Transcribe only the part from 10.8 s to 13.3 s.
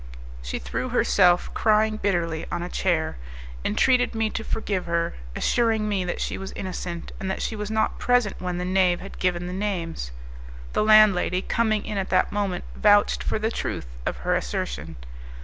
landlady, coming in at that moment, vouched